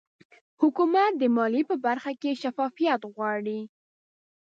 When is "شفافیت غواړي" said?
2.41-3.59